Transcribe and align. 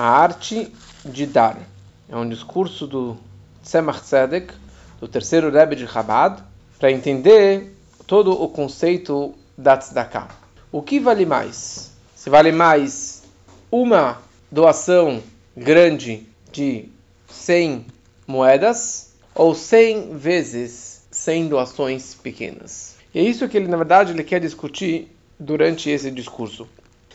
A 0.00 0.10
arte 0.10 0.72
de 1.04 1.26
dar. 1.26 1.58
É 2.08 2.14
um 2.14 2.28
discurso 2.28 2.86
do 2.86 3.16
Tzemach 3.64 4.00
Tzedek, 4.00 4.54
do 5.00 5.08
terceiro 5.08 5.50
Rebbe 5.50 5.74
de 5.74 5.88
Chabad, 5.88 6.40
para 6.78 6.92
entender 6.92 7.76
todo 8.06 8.30
o 8.30 8.48
conceito 8.48 9.34
da 9.56 9.76
tzedakah. 9.76 10.28
O 10.70 10.82
que 10.82 11.00
vale 11.00 11.26
mais? 11.26 11.90
Se 12.14 12.30
vale 12.30 12.52
mais 12.52 13.24
uma 13.72 14.22
doação 14.52 15.20
grande 15.56 16.28
de 16.52 16.84
100 17.28 17.84
moedas 18.24 19.14
ou 19.34 19.52
100 19.52 20.16
vezes 20.16 21.08
100 21.10 21.48
doações 21.48 22.14
pequenas? 22.14 22.94
E 23.12 23.18
é 23.18 23.22
isso 23.22 23.48
que 23.48 23.56
ele, 23.56 23.66
na 23.66 23.76
verdade, 23.76 24.12
ele 24.12 24.22
quer 24.22 24.38
discutir 24.38 25.12
durante 25.40 25.90
esse 25.90 26.08
discurso. 26.12 26.68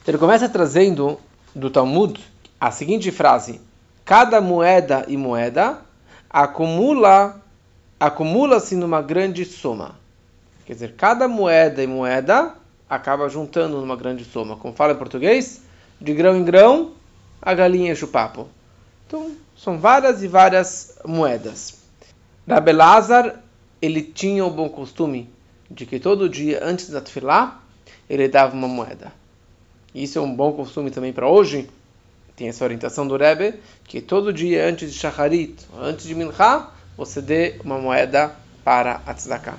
Ele 0.05 0.17
começa 0.17 0.49
trazendo 0.49 1.17
do 1.55 1.69
Talmud 1.69 2.32
a 2.63 2.71
seguinte 2.71 3.11
frase: 3.11 3.59
cada 4.05 4.39
moeda 4.39 5.03
e 5.09 5.17
moeda 5.17 5.81
acumula 6.29 7.41
acumula-se 7.99 8.77
numa 8.77 9.01
grande 9.01 9.43
soma. 9.43 9.95
Quer 10.65 10.73
dizer, 10.73 10.93
cada 10.95 11.27
moeda 11.27 11.83
e 11.83 11.87
moeda 11.87 12.55
acaba 12.89 13.27
juntando 13.27 13.81
numa 13.81 13.97
grande 13.97 14.23
soma. 14.23 14.55
Como 14.55 14.73
fala 14.73 14.93
em 14.93 14.97
português, 14.97 15.61
de 15.99 16.13
grão 16.13 16.37
em 16.37 16.43
grão, 16.45 16.93
a 17.41 17.53
galinha 17.53 17.91
enche 17.91 18.05
o 18.05 18.07
papo. 18.07 18.47
Então, 19.07 19.31
são 19.57 19.77
várias 19.77 20.23
e 20.23 20.27
várias 20.29 20.97
moedas. 21.05 21.81
Rabelazar, 22.47 23.41
ele 23.81 24.01
tinha 24.01 24.45
o 24.45 24.49
bom 24.49 24.69
costume 24.69 25.29
de 25.69 25.85
que 25.85 25.99
todo 25.99 26.29
dia, 26.29 26.61
antes 26.63 26.89
da 26.89 27.01
tefilá, 27.01 27.61
ele 28.09 28.29
dava 28.29 28.55
uma 28.55 28.69
moeda. 28.69 29.11
Isso 29.93 30.17
é 30.17 30.21
um 30.21 30.33
bom 30.33 30.53
costume 30.53 30.91
também 30.91 31.11
para 31.11 31.27
hoje. 31.27 31.69
Tem 32.35 32.47
essa 32.47 32.63
orientação 32.63 33.07
do 33.07 33.15
Rebbe, 33.15 33.55
que 33.83 34.01
todo 34.01 34.33
dia 34.33 34.67
antes 34.67 34.91
de 34.91 34.99
Shacharit, 34.99 35.55
antes 35.79 36.05
de 36.05 36.15
Mincha, 36.15 36.67
você 36.97 37.21
dê 37.21 37.55
uma 37.63 37.77
moeda 37.77 38.35
para 38.63 39.01
a 39.05 39.13
tzedakah. 39.13 39.57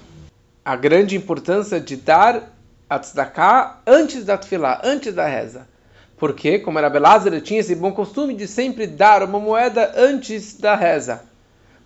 A 0.65 0.77
grande 0.77 1.17
importância 1.17 1.81
de 1.81 1.97
dar 1.97 2.53
a 2.89 2.99
tzedakah 2.99 3.81
antes 3.87 4.25
da 4.25 4.37
tefilá, 4.37 4.81
antes 4.83 5.15
da 5.15 5.27
reza. 5.27 5.69
Porque, 6.17 6.59
como 6.59 6.79
era 6.79 6.89
Belázar, 6.89 7.33
ele 7.33 7.43
tinha 7.43 7.61
esse 7.61 7.75
bom 7.75 7.93
costume 7.93 8.35
de 8.35 8.47
sempre 8.47 8.87
dar 8.87 9.23
uma 9.23 9.39
moeda 9.39 9.93
antes 9.97 10.57
da 10.57 10.75
reza. 10.75 11.23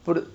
Por, 0.05 0.27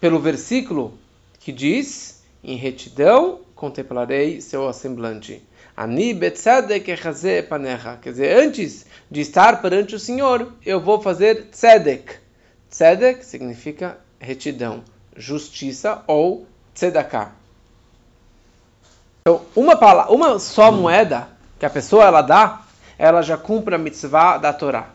pelo 0.00 0.20
versículo 0.20 0.98
que 1.40 1.52
diz, 1.52 2.22
em 2.42 2.56
retidão 2.56 3.40
contemplarei 3.54 4.40
seu 4.40 4.72
semblante. 4.72 5.42
Ani 5.76 6.14
betzedek 6.14 6.86
panecha. 7.48 7.98
Quer 8.00 8.10
dizer, 8.10 8.38
antes 8.38 8.86
de 9.10 9.20
estar 9.20 9.60
perante 9.60 9.96
o 9.96 9.98
Senhor, 9.98 10.52
eu 10.64 10.80
vou 10.80 11.00
fazer 11.00 11.48
tzedek. 11.50 12.18
Tzedek 12.70 13.24
significa 13.24 13.98
retidão, 14.18 14.82
justiça 15.16 16.02
ou 16.06 16.46
tzedakah. 16.74 17.32
Então, 19.20 19.42
uma, 19.56 19.76
palavra, 19.76 20.12
uma 20.12 20.38
só 20.38 20.70
moeda 20.70 21.28
que 21.58 21.66
a 21.66 21.70
pessoa 21.70 22.04
ela 22.04 22.22
dá, 22.22 22.62
ela 22.98 23.22
já 23.22 23.36
cumpre 23.36 23.74
a 23.74 23.78
mitzvah 23.78 24.38
da 24.38 24.52
Torá. 24.52 24.90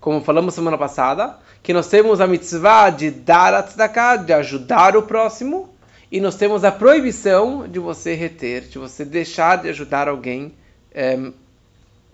Como 0.00 0.22
falamos 0.22 0.54
semana 0.54 0.78
passada, 0.78 1.38
que 1.62 1.72
nós 1.72 1.88
temos 1.88 2.20
a 2.20 2.26
mitzvah 2.26 2.90
de 2.90 3.10
dar 3.10 3.52
a 3.52 3.62
tzedakah, 3.62 4.16
de 4.16 4.32
ajudar 4.32 4.96
o 4.96 5.02
próximo, 5.02 5.71
e 6.12 6.20
nós 6.20 6.36
temos 6.36 6.62
a 6.62 6.70
proibição 6.70 7.66
de 7.66 7.78
você 7.78 8.12
reter, 8.12 8.68
de 8.68 8.78
você 8.78 9.02
deixar 9.02 9.62
de 9.62 9.70
ajudar 9.70 10.08
alguém 10.08 10.52
é, 10.92 11.18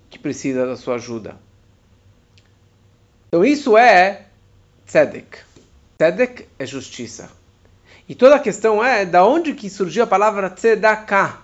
que 0.09 0.21
precisa 0.21 0.65
da 0.65 0.77
sua 0.77 0.95
ajuda. 0.95 1.35
Então 3.27 3.45
isso 3.45 3.77
é 3.77 4.27
tzedek. 4.87 5.39
Tzedek 5.99 6.47
é 6.61 6.65
justiça. 6.65 7.29
E 8.09 8.15
toda 8.15 8.37
a 8.37 8.39
questão 8.39 8.83
é 8.85 9.05
da 9.05 9.27
onde 9.27 9.53
que 9.53 9.69
surgiu 9.69 10.05
a 10.05 10.07
palavra 10.07 10.49
tzedakah. 10.49 11.43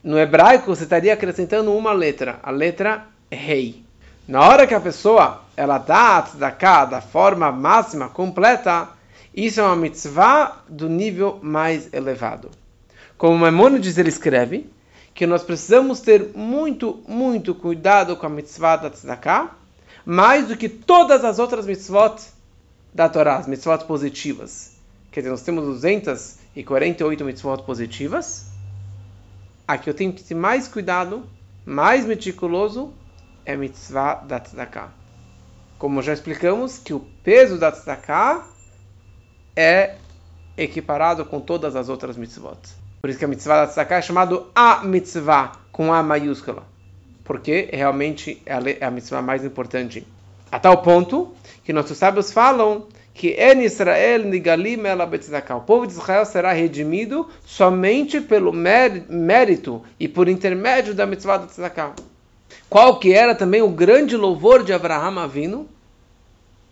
No 0.00 0.16
hebraico 0.16 0.66
você 0.66 0.84
estaria 0.84 1.12
acrescentando 1.12 1.74
uma 1.74 1.92
letra, 1.92 2.38
a 2.40 2.52
letra 2.52 3.08
rei. 3.28 3.84
Na 4.28 4.42
hora 4.48 4.64
que 4.64 4.74
a 4.74 4.80
pessoa 4.80 5.42
ela 5.56 5.76
dá 5.76 6.18
a 6.18 6.22
tzedakah 6.22 6.84
da 6.84 7.00
forma 7.00 7.50
máxima, 7.50 8.08
completa, 8.08 8.95
isso 9.36 9.60
é 9.60 9.62
uma 9.62 9.76
mitzvah 9.76 10.64
do 10.66 10.88
nível 10.88 11.38
mais 11.42 11.92
elevado. 11.92 12.50
Como 13.18 13.36
Maimonides 13.36 13.98
ele 13.98 14.08
escreve, 14.08 14.70
que 15.14 15.26
nós 15.26 15.42
precisamos 15.42 16.00
ter 16.00 16.30
muito, 16.34 17.02
muito 17.06 17.54
cuidado 17.54 18.16
com 18.16 18.24
a 18.24 18.30
mitzvah 18.30 18.76
da 18.76 18.88
tzedakah, 18.88 19.54
mais 20.06 20.48
do 20.48 20.56
que 20.56 20.70
todas 20.70 21.22
as 21.22 21.38
outras 21.38 21.66
mitzvot 21.66 22.16
da 22.94 23.10
Torá, 23.10 23.36
as 23.36 23.46
mitzvot 23.46 23.84
positivas. 23.84 24.74
Quer 25.12 25.20
dizer, 25.20 25.30
nós 25.30 25.42
temos 25.42 25.64
248 25.66 27.22
mitzvot 27.22 27.62
positivas. 27.62 28.46
A 29.68 29.76
que 29.76 29.90
eu 29.90 29.94
tenho 29.94 30.14
que 30.14 30.24
ter 30.24 30.34
mais 30.34 30.66
cuidado, 30.66 31.24
mais 31.64 32.06
meticuloso, 32.06 32.90
é 33.44 33.52
a 33.52 33.56
mitzvah 33.58 34.14
da 34.14 34.40
tzedakah. 34.40 34.92
Como 35.78 36.00
já 36.00 36.14
explicamos, 36.14 36.78
que 36.78 36.94
o 36.94 37.00
peso 37.22 37.58
da 37.58 37.70
tzedakah 37.70 38.55
é 39.56 39.94
equiparado 40.56 41.24
com 41.24 41.40
todas 41.40 41.74
as 41.74 41.88
outras 41.88 42.16
mitzvot. 42.16 42.58
Por 43.00 43.10
isso 43.10 43.18
que 43.18 43.24
a 43.24 43.28
mitzvah 43.28 43.62
da 43.62 43.66
tzedakah 43.68 43.96
é 43.96 44.02
chamado 44.02 44.46
a 44.54 44.84
mitzvah, 44.84 45.52
com 45.72 45.92
A 45.92 46.02
maiúscula. 46.02 46.62
Porque 47.24 47.68
realmente 47.72 48.42
é 48.44 48.84
a 48.84 48.90
mitzvah 48.90 49.22
mais 49.22 49.44
importante. 49.44 50.06
A 50.50 50.58
tal 50.58 50.82
ponto 50.82 51.32
que 51.64 51.72
nossos 51.72 51.98
sábios 51.98 52.32
falam 52.32 52.86
que 53.12 53.34
en 53.38 53.62
Israel 53.62 54.24
nigalim 54.24 54.84
ela 54.86 55.08
O 55.56 55.60
povo 55.60 55.86
de 55.86 55.94
Israel 55.94 56.24
será 56.26 56.52
redimido 56.52 57.28
somente 57.44 58.20
pelo 58.20 58.52
mérito 58.52 59.82
e 59.98 60.06
por 60.06 60.28
intermédio 60.28 60.94
da 60.94 61.06
mitzvah 61.06 61.38
da 61.38 61.46
tzedakah. 61.46 61.94
Qual 62.68 62.98
que 62.98 63.12
era 63.12 63.34
também 63.34 63.62
o 63.62 63.68
grande 63.68 64.16
louvor 64.16 64.62
de 64.62 64.72
Abraham 64.72 65.20
Avino? 65.20 65.68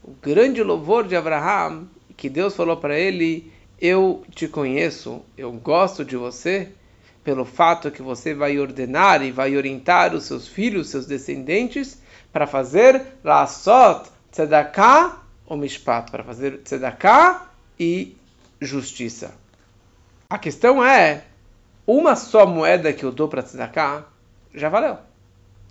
O 0.03 0.13
grande 0.23 0.63
louvor 0.63 1.07
de 1.07 1.17
Abraham 1.17 1.87
que 2.17 2.29
Deus 2.29 2.55
falou 2.55 2.77
para 2.77 2.99
ele: 2.99 3.53
Eu 3.81 4.25
te 4.35 4.49
conheço, 4.49 5.23
eu 5.37 5.53
gosto 5.53 6.05
de 6.05 6.17
você, 6.17 6.69
pelo 7.23 7.45
fato 7.45 7.91
que 7.91 8.03
você 8.03 8.35
vai 8.35 8.59
ordenar 8.59 9.23
e 9.23 9.31
vai 9.31 9.57
orientar 9.57 10.15
os 10.15 10.25
seus 10.25 10.47
filhos, 10.47 10.91
seus 10.91 11.07
descendentes, 11.07 12.01
para 12.33 12.47
fazer 12.47 13.03
Lasot, 13.23 14.11
Tzedakah 14.31 15.23
ou 15.47 15.57
Mishpat, 15.57 16.11
para 16.11 16.25
fazer 16.25 16.59
Tzedakah 16.59 17.49
e 17.79 18.17
justiça. 18.61 19.35
A 20.29 20.39
questão 20.39 20.85
é: 20.85 21.25
uma 21.87 22.17
só 22.17 22.47
moeda 22.47 22.93
que 22.93 23.05
eu 23.05 23.13
dou 23.13 23.29
para 23.29 23.43
Tzedakah 23.43 24.05
já 24.55 24.69
valeu. 24.69 24.99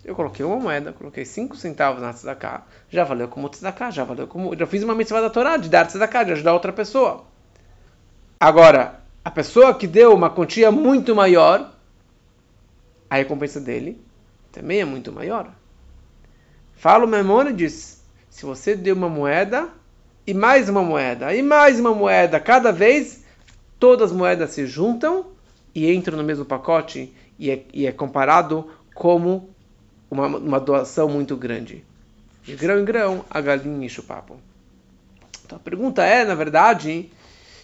Eu 0.04 0.16
coloquei 0.16 0.46
uma 0.46 0.58
moeda, 0.58 0.92
coloquei 0.92 1.24
5 1.24 1.56
centavos 1.56 2.02
na 2.02 2.12
tzedakah, 2.12 2.64
já 2.90 3.04
valeu 3.06 3.28
como 3.28 3.48
tzedakah, 3.48 3.90
já 3.90 4.04
valeu 4.04 4.28
como... 4.28 4.56
Já 4.56 4.68
fiz 4.68 4.84
uma 4.84 4.94
mitzvah 4.94 5.22
da 5.22 5.30
Torá 5.30 5.56
de 5.56 5.70
dar 5.70 5.88
tzedakah, 5.88 6.26
de 6.26 6.34
ajudar 6.34 6.54
outra 6.54 6.74
pessoa. 6.74 7.26
Agora, 8.38 9.00
a 9.24 9.32
pessoa 9.32 9.74
que 9.74 9.88
deu 9.88 10.14
uma 10.14 10.30
quantia 10.30 10.70
muito 10.72 11.16
maior, 11.16 11.74
a 13.10 13.16
recompensa 13.16 13.62
dele 13.62 14.02
também 14.52 14.82
é 14.82 14.86
muito 14.86 15.12
maior. 15.12 15.50
Fala 16.74 17.06
o 17.06 17.08
Memônides, 17.08 18.04
se 18.30 18.46
você 18.46 18.76
deu 18.76 18.96
uma 18.96 19.08
moeda, 19.08 19.70
e 20.28 20.34
mais 20.34 20.68
uma 20.68 20.82
moeda, 20.82 21.34
e 21.34 21.42
mais 21.42 21.80
uma 21.80 21.94
moeda, 21.94 22.40
cada 22.40 22.72
vez, 22.72 23.24
todas 23.80 24.12
as 24.12 24.18
moedas 24.18 24.52
se 24.52 24.66
juntam 24.66 25.28
e 25.74 25.94
entram 25.94 26.18
no 26.18 26.24
mesmo 26.24 26.44
pacote 26.44 27.14
e 27.40 27.52
é, 27.52 27.64
e 27.74 27.86
é 27.88 27.92
comparado 27.92 28.70
como 28.94 29.53
uma, 30.14 30.28
uma 30.38 30.60
doação 30.60 31.10
muito 31.10 31.36
grande. 31.36 31.84
De 32.44 32.56
grão 32.56 32.80
em 32.80 32.86
grão, 32.86 33.26
a 33.30 33.42
galinha 33.42 33.86
enche 33.86 34.00
o 34.00 34.04
papo. 34.04 34.38
Então 35.46 35.58
a 35.58 35.62
pergunta 35.62 36.04
é, 36.04 36.24
na 36.24 36.36
verdade, 36.36 37.12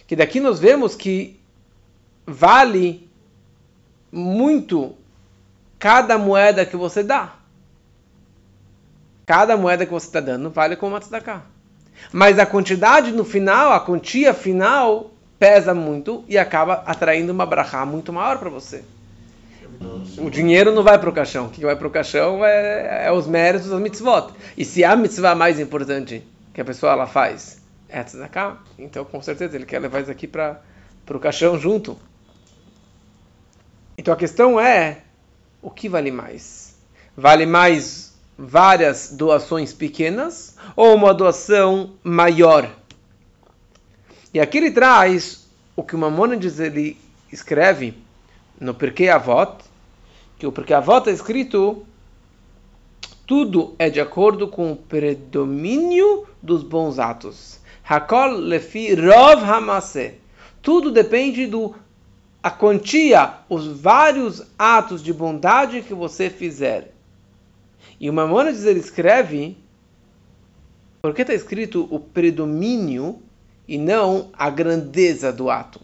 que 0.06 0.16
daqui 0.16 0.40
nós 0.40 0.58
vemos 0.58 0.94
que 0.94 1.40
vale 2.26 3.08
muito 4.12 4.94
cada 5.78 6.18
moeda 6.18 6.66
que 6.66 6.76
você 6.76 7.02
dá. 7.02 7.34
Cada 9.24 9.56
moeda 9.56 9.86
que 9.86 9.92
você 9.92 10.06
está 10.06 10.20
dando 10.20 10.50
vale 10.50 10.76
como 10.76 10.94
uma 10.94 11.00
tzedakah. 11.00 11.42
Mas 12.12 12.38
a 12.38 12.46
quantidade 12.46 13.12
no 13.12 13.24
final, 13.24 13.72
a 13.72 13.80
quantia 13.80 14.34
final, 14.34 15.10
pesa 15.38 15.74
muito 15.74 16.24
e 16.28 16.36
acaba 16.36 16.82
atraindo 16.86 17.32
uma 17.32 17.46
brachá 17.46 17.84
muito 17.86 18.12
maior 18.12 18.38
para 18.38 18.50
você. 18.50 18.84
O 20.18 20.28
dinheiro 20.28 20.74
não 20.74 20.82
vai 20.82 20.98
para 20.98 21.08
o 21.08 21.12
caixão. 21.12 21.46
O 21.46 21.50
que 21.50 21.62
vai 21.62 21.74
para 21.74 21.86
o 21.86 21.90
caixão 21.90 22.44
é, 22.44 23.06
é, 23.06 23.12
os 23.12 23.26
méritos 23.26 23.70
das 23.70 23.80
mitzvot. 23.80 24.32
E 24.56 24.64
se 24.64 24.84
a 24.84 24.94
mitzvah 24.94 25.34
mais 25.34 25.58
importante 25.58 26.22
que 26.52 26.60
a 26.60 26.64
pessoa 26.64 26.92
ela 26.92 27.06
faz 27.06 27.60
é 27.88 28.02
tzedakah, 28.02 28.58
então 28.78 29.04
com 29.04 29.20
certeza 29.22 29.56
ele 29.56 29.64
quer 29.64 29.80
levar 29.80 30.00
isso 30.00 30.10
aqui 30.10 30.26
para 30.26 30.60
o 31.10 31.18
caixão 31.18 31.58
junto. 31.58 31.96
Então 33.96 34.12
a 34.12 34.16
questão 34.16 34.60
é, 34.60 34.98
o 35.62 35.70
que 35.70 35.88
vale 35.88 36.10
mais? 36.10 36.76
Vale 37.16 37.46
mais 37.46 38.14
várias 38.36 39.10
doações 39.12 39.72
pequenas 39.72 40.56
ou 40.76 40.94
uma 40.94 41.14
doação 41.14 41.94
maior. 42.02 42.70
E 44.32 44.40
aqui 44.40 44.58
ele 44.58 44.70
traz 44.70 45.48
o 45.74 45.82
que 45.82 45.94
o 45.94 45.98
Mamônides 45.98 46.60
ele 46.60 46.98
escreve 47.32 47.94
no 48.60 48.74
Porquê 48.74 49.08
Avot, 49.08 49.69
que 50.40 50.46
o 50.46 50.52
Porquê 50.52 50.72
Avot 50.72 51.06
é 51.06 51.12
escrito 51.12 51.84
tudo 53.26 53.74
é 53.78 53.90
de 53.90 54.00
acordo 54.00 54.48
com 54.48 54.72
o 54.72 54.76
predomínio 54.76 56.26
dos 56.42 56.62
bons 56.62 56.98
atos. 56.98 57.60
Hakol 57.84 58.30
lefi 58.38 58.94
rov 58.94 59.44
hamase. 59.44 60.14
Tudo 60.62 60.90
depende 60.90 61.46
do 61.46 61.74
a 62.42 62.50
quantia, 62.50 63.34
os 63.50 63.66
vários 63.66 64.42
atos 64.58 65.02
de 65.02 65.12
bondade 65.12 65.82
que 65.82 65.92
você 65.92 66.30
fizer. 66.30 66.94
E 68.00 68.08
o 68.08 68.12
Mamônides 68.14 68.64
ele 68.64 68.80
escreve, 68.80 69.58
porque 71.02 71.20
está 71.20 71.34
escrito 71.34 71.86
o 71.90 72.00
predomínio 72.00 73.20
e 73.68 73.76
não 73.76 74.30
a 74.32 74.48
grandeza 74.48 75.30
do 75.30 75.50
ato. 75.50 75.82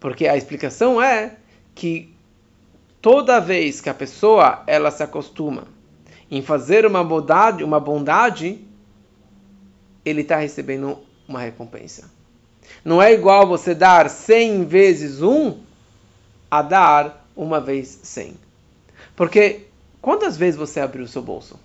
Porque 0.00 0.26
a 0.26 0.36
explicação 0.36 1.00
é 1.00 1.36
que 1.72 2.15
toda 3.06 3.38
vez 3.38 3.80
que 3.80 3.88
a 3.88 3.94
pessoa 3.94 4.64
ela 4.66 4.90
se 4.90 5.00
acostuma 5.00 5.68
em 6.28 6.42
fazer 6.42 6.84
uma 6.84 7.04
bondade, 7.04 7.62
uma 7.62 7.78
bondade, 7.78 8.58
ele 10.04 10.22
está 10.22 10.38
recebendo 10.38 10.98
uma 11.28 11.38
recompensa. 11.38 12.10
Não 12.84 13.00
é 13.00 13.12
igual 13.12 13.46
você 13.46 13.76
dar 13.76 14.10
100 14.10 14.64
vezes 14.64 15.22
um 15.22 15.60
a 16.50 16.62
dar 16.62 17.24
uma 17.36 17.60
vez 17.60 18.00
100. 18.02 18.34
Porque 19.14 19.68
quantas 20.02 20.36
vezes 20.36 20.58
você 20.58 20.80
abriu 20.80 21.04
o 21.04 21.08
seu 21.08 21.22
bolso? 21.22 21.60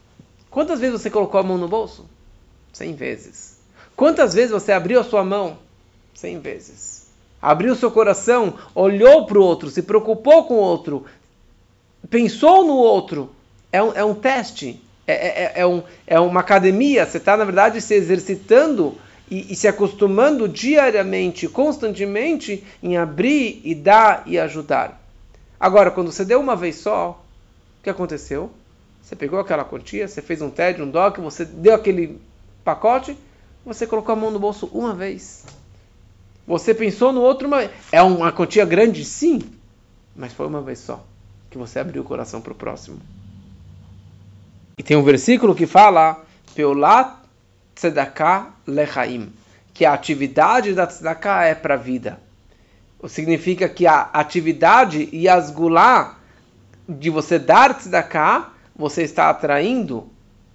Quantas 0.48 0.80
vezes 0.80 1.02
você 1.02 1.10
colocou 1.10 1.40
a 1.40 1.44
mão 1.44 1.58
no 1.58 1.68
bolso? 1.68 2.08
100 2.72 2.94
vezes. 2.94 3.58
Quantas 3.96 4.36
vezes 4.36 4.52
você 4.52 4.72
abriu 4.72 5.00
a 5.00 5.04
sua 5.04 5.24
mão? 5.24 5.58
100 6.14 6.40
vezes. 6.40 7.02
Abriu 7.42 7.74
o 7.74 7.76
seu 7.76 7.90
coração, 7.90 8.54
olhou 8.76 9.26
para 9.26 9.40
o 9.40 9.44
outro, 9.44 9.72
se 9.72 9.82
preocupou 9.82 10.44
com 10.44 10.54
o 10.54 10.58
outro, 10.58 11.08
pensou 12.10 12.66
no 12.66 12.76
outro. 12.76 13.30
É 13.72 13.82
um, 13.82 13.94
é 13.94 14.04
um 14.04 14.14
teste, 14.14 14.82
é, 15.08 15.14
é, 15.14 15.44
é, 15.44 15.52
é 15.62 15.68
um, 15.68 15.84
é 16.06 16.20
uma 16.20 16.42
academia. 16.42 17.06
Você 17.06 17.18
está, 17.18 17.38
na 17.38 17.46
verdade, 17.46 17.80
se 17.80 17.94
exercitando 17.94 18.98
e, 19.30 19.54
e, 19.54 19.56
se 19.56 19.68
acostumando 19.68 20.48
diariamente, 20.48 21.48
constantemente, 21.48 22.64
em 22.84 22.98
abrir 22.98 23.62
e 23.64 23.74
dar 23.74 24.24
e 24.26 24.38
ajudar. 24.38 25.02
Agora, 25.60 25.90
quando 25.90 26.12
você 26.12 26.26
deu 26.26 26.40
uma 26.40 26.56
vez 26.56 26.78
só, 26.78 27.24
o 27.80 27.84
que 27.84 27.90
aconteceu? 27.90 28.52
Você 29.02 29.16
pegou 29.16 29.40
aquela 29.40 29.64
quantia, 29.64 30.08
você 30.08 30.22
fez 30.22 30.42
um 30.42 30.50
TED, 30.50 30.82
um 30.82 30.90
DOC, 30.90 31.20
você 31.22 31.46
deu 31.46 31.74
aquele 31.74 32.20
pacote, 32.64 33.18
você 33.66 33.88
colocou 33.88 34.14
a 34.14 34.16
mão 34.16 34.32
no 34.32 34.40
bolso 34.40 34.70
uma 34.74 34.94
vez. 34.94 35.46
Você 36.46 36.74
pensou 36.74 37.14
no 37.14 37.22
outro, 37.22 37.48
uma... 37.48 37.70
é 37.92 38.02
uma 38.02 38.32
quantia 38.32 38.66
grande, 38.66 39.06
sim, 39.06 39.40
mas 40.16 40.34
foi 40.34 40.48
uma 40.48 40.62
vez 40.62 40.80
só 40.80 41.06
que 41.52 41.58
você 41.58 41.80
abriu 41.80 42.02
o 42.02 42.06
coração 42.06 42.42
para 42.42 42.54
o 42.54 42.56
próximo. 42.56 43.00
E 44.78 44.82
tem 44.82 44.96
um 44.96 45.04
versículo 45.04 45.54
que 45.54 45.68
fala: 45.68 46.24
Peulat 46.56 47.18
tzedakah 47.76 48.54
lechaim, 48.66 49.32
que 49.74 49.86
a 49.86 49.94
atividade 49.94 50.74
da 50.74 50.88
tzedakah 50.88 51.46
é 51.46 51.54
para 51.54 51.76
a 51.76 51.78
vida. 51.78 52.20
Significa 53.08 53.68
que 53.68 53.86
a 53.86 54.10
atividade 54.14 55.10
e 55.12 55.28
as 55.28 55.52
gulá 55.52 56.18
de 56.88 57.10
você 57.10 57.38
dar 57.38 57.78
tzedakah, 57.78 58.52
você 58.76 59.04
está 59.04 59.30
atraindo 59.30 60.08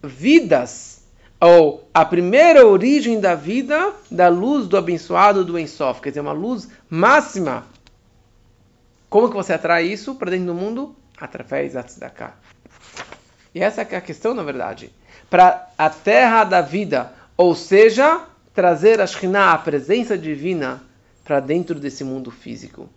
vidas, 0.02 1.02
ou 1.40 1.86
a 1.92 2.04
primeira 2.04 2.66
origem 2.66 3.20
da 3.20 3.34
vida 3.34 3.92
da 4.10 4.28
luz 4.28 4.66
do 4.66 4.76
abençoado 4.76 5.44
do 5.44 5.58
Ensof, 5.58 6.00
quer 6.00 6.08
dizer, 6.08 6.20
uma 6.20 6.32
luz 6.32 6.68
máxima. 6.88 7.64
Como 9.08 9.28
que 9.28 9.36
você 9.36 9.52
atrai 9.52 9.84
isso 9.84 10.14
para 10.14 10.30
dentro 10.30 10.46
do 10.46 10.54
mundo? 10.54 10.96
Através 11.18 11.74
da 11.74 11.82
tzedakah. 11.82 12.34
E 13.54 13.62
essa 13.62 13.82
é 13.82 13.96
a 13.96 14.00
questão, 14.00 14.34
na 14.34 14.42
verdade 14.42 14.92
para 15.28 15.68
a 15.76 15.90
terra 15.90 16.44
da 16.44 16.60
vida, 16.60 17.12
ou 17.36 17.54
seja, 17.54 18.22
trazer 18.54 19.00
a 19.00 19.06
Shekhinah, 19.06 19.52
a 19.52 19.58
presença 19.58 20.16
divina, 20.16 20.82
para 21.24 21.40
dentro 21.40 21.78
desse 21.78 22.04
mundo 22.04 22.30
físico. 22.30 22.88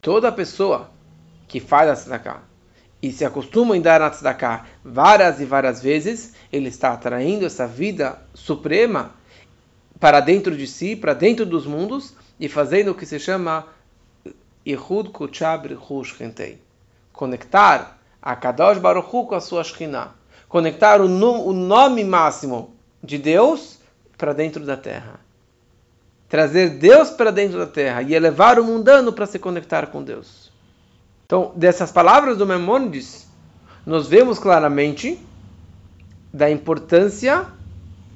Toda 0.00 0.32
pessoa 0.32 0.90
que 1.46 1.60
faz 1.60 1.90
a 1.90 1.94
tzedakah 1.94 2.42
e 3.02 3.12
se 3.12 3.24
acostuma 3.24 3.76
em 3.76 3.82
dar 3.82 4.00
a 4.00 4.10
tzedakah 4.10 4.64
várias 4.82 5.40
e 5.40 5.44
várias 5.44 5.82
vezes, 5.82 6.32
ele 6.50 6.68
está 6.68 6.92
atraindo 6.92 7.44
essa 7.44 7.66
vida 7.66 8.18
suprema 8.32 9.12
para 10.00 10.20
dentro 10.20 10.56
de 10.56 10.66
si, 10.66 10.96
para 10.96 11.12
dentro 11.12 11.44
dos 11.44 11.66
mundos, 11.66 12.14
e 12.40 12.48
fazendo 12.48 12.90
o 12.90 12.94
que 12.94 13.06
se 13.06 13.18
chama 13.20 13.66
Ihud 14.64 15.10
Kuchab 15.10 15.68
Conectar 17.12 17.98
a 18.22 18.36
Kadosh 18.36 18.78
Baruch 18.78 19.08
Hu 19.14 19.26
com 19.26 19.34
a 19.34 19.40
sua 19.40 19.62
Shekhinah 19.62 20.24
conectar 20.54 21.00
o, 21.00 21.06
o 21.06 21.52
nome 21.52 22.04
máximo 22.04 22.76
de 23.02 23.18
Deus 23.18 23.80
para 24.16 24.32
dentro 24.32 24.64
da 24.64 24.76
terra. 24.76 25.18
Trazer 26.28 26.78
Deus 26.78 27.10
para 27.10 27.32
dentro 27.32 27.58
da 27.58 27.66
terra 27.66 28.02
e 28.02 28.14
elevar 28.14 28.60
o 28.60 28.64
mundano 28.64 29.12
para 29.12 29.26
se 29.26 29.40
conectar 29.40 29.88
com 29.88 30.00
Deus. 30.00 30.52
Então, 31.26 31.52
dessas 31.56 31.90
palavras 31.90 32.38
do 32.38 32.46
Memônides, 32.46 33.26
nós 33.84 34.06
vemos 34.06 34.38
claramente 34.38 35.18
da 36.32 36.48
importância 36.48 37.46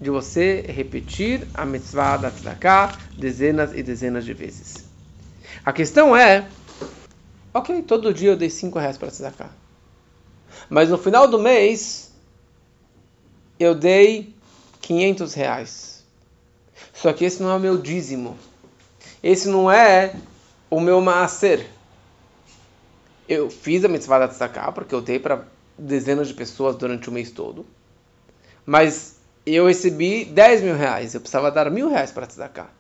de 0.01 0.09
você 0.09 0.61
repetir 0.69 1.44
a 1.53 1.67
mitzvah 1.67 2.19
da 2.19 2.31
tzedakah 2.31 2.97
dezenas 3.19 3.75
e 3.75 3.83
dezenas 3.83 4.25
de 4.25 4.33
vezes. 4.33 4.88
A 5.69 5.73
questão 5.75 6.17
é, 6.17 6.49
ok, 7.53 7.82
todo 7.82 8.15
dia 8.15 8.31
eu 8.31 8.37
dei 8.38 8.49
cinco 8.49 8.79
reais 8.79 8.97
para 8.97 9.11
tzedakah. 9.11 9.50
Mas 10.70 10.88
no 10.88 10.97
final 10.97 11.29
do 11.29 11.38
mês, 11.38 12.11
eu 13.61 13.75
dei 13.75 14.35
500 14.81 15.35
reais. 15.35 16.06
Só 16.94 17.12
que 17.12 17.23
esse 17.23 17.43
não 17.43 17.50
é 17.50 17.56
o 17.56 17.61
meu 17.61 17.76
dízimo. 17.76 18.35
Esse 19.23 19.47
não 19.47 19.70
é 19.70 20.15
o 20.70 20.81
meu 20.81 21.03
maaser. 21.03 21.69
Eu 23.29 23.50
fiz 23.50 23.85
a 23.85 23.88
mitzvah 23.88 24.20
da 24.20 24.29
tzedakah 24.29 24.73
porque 24.73 24.94
eu 24.94 25.03
dei 25.03 25.19
para 25.19 25.44
dezenas 25.76 26.29
de 26.29 26.32
pessoas 26.32 26.76
durante 26.76 27.11
o 27.11 27.12
mês 27.12 27.31
todo. 27.31 27.67
Mas 28.65 29.17
eu 29.44 29.67
recebi 29.67 30.25
10 30.25 30.63
mil 30.63 30.75
reais. 30.75 31.13
Eu 31.13 31.20
precisava 31.20 31.51
dar 31.51 31.70
mil 31.70 31.91
reais 31.91 32.10
para 32.10 32.27
tzedakah. 32.27 32.70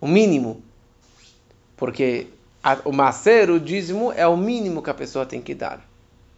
O 0.00 0.08
mínimo. 0.08 0.60
Porque 1.76 2.28
a, 2.62 2.78
o 2.84 2.92
maaser, 2.92 3.50
o 3.50 3.60
dízimo, 3.60 4.12
é 4.12 4.26
o 4.26 4.36
mínimo 4.36 4.82
que 4.82 4.90
a 4.90 4.94
pessoa 4.94 5.26
tem 5.26 5.40
que 5.40 5.54
dar. 5.54 5.80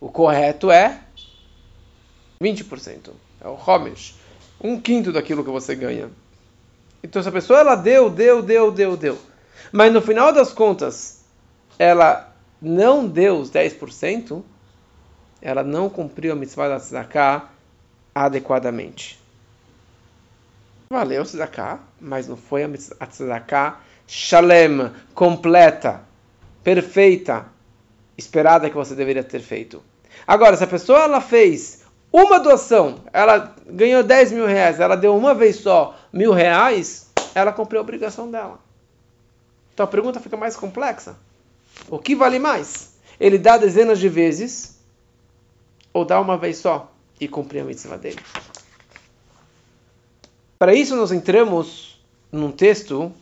O 0.00 0.10
correto 0.10 0.70
é 0.70 1.00
20% 2.40 3.10
é 3.40 3.48
o 3.48 3.58
Homesh, 3.66 4.14
um 4.60 4.80
quinto 4.80 5.12
daquilo 5.12 5.44
que 5.44 5.50
você 5.50 5.74
ganha. 5.74 6.10
Então, 7.02 7.20
essa 7.20 7.30
pessoa 7.30 7.60
ela 7.60 7.76
deu, 7.76 8.10
deu, 8.10 8.42
deu, 8.42 8.70
deu, 8.70 8.96
deu. 8.96 9.18
Mas 9.70 9.92
no 9.92 10.00
final 10.00 10.32
das 10.32 10.52
contas, 10.52 11.24
ela 11.78 12.32
não 12.60 13.06
deu 13.06 13.38
os 13.38 13.50
10%, 13.50 14.42
ela 15.40 15.62
não 15.62 15.88
cumpriu 15.88 16.32
a 16.32 16.36
mitzvah 16.36 16.68
da 16.68 16.80
tzedakah 16.80 17.48
adequadamente. 18.14 19.18
Valeu 20.90 21.22
a 21.22 21.24
tzedakah, 21.24 21.80
mas 22.00 22.26
não 22.26 22.36
foi 22.36 22.64
a 22.64 23.06
tzedakah 23.06 23.80
shalem, 24.06 24.90
completa, 25.14 26.02
perfeita, 26.62 27.46
esperada 28.16 28.68
que 28.70 28.76
você 28.76 28.94
deveria 28.94 29.24
ter 29.24 29.40
feito. 29.40 29.82
Agora, 30.26 30.56
se 30.56 30.64
a 30.64 30.66
pessoa 30.66 31.00
ela 31.00 31.20
fez 31.20 31.84
uma 32.12 32.38
doação, 32.38 33.00
ela 33.12 33.54
ganhou 33.66 34.02
10 34.02 34.32
mil 34.32 34.46
reais, 34.46 34.80
ela 34.80 34.96
deu 34.96 35.14
uma 35.16 35.34
vez 35.34 35.56
só 35.56 35.96
mil 36.12 36.32
reais, 36.32 37.10
ela 37.34 37.52
cumpriu 37.52 37.80
a 37.80 37.82
obrigação 37.82 38.30
dela. 38.30 38.58
Então 39.74 39.84
a 39.84 39.88
pergunta 39.88 40.20
fica 40.20 40.36
mais 40.36 40.56
complexa. 40.56 41.16
O 41.90 41.98
que 41.98 42.16
vale 42.16 42.38
mais? 42.38 42.94
Ele 43.20 43.36
dá 43.36 43.58
dezenas 43.58 43.98
de 43.98 44.08
vezes 44.08 44.78
ou 45.92 46.04
dá 46.04 46.20
uma 46.20 46.38
vez 46.38 46.58
só 46.58 46.90
e 47.20 47.28
cumprir 47.28 47.60
a 47.60 47.64
mitzvah 47.64 47.96
dele? 47.96 48.20
Para 50.58 50.74
isso 50.74 50.96
nós 50.96 51.12
entramos 51.12 52.02
num 52.32 52.50
texto 52.50 53.12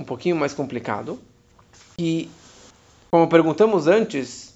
um 0.00 0.04
pouquinho 0.04 0.34
mais 0.34 0.54
complicado, 0.54 1.20
que, 1.98 2.30
como 3.10 3.28
perguntamos 3.28 3.86
antes, 3.86 4.54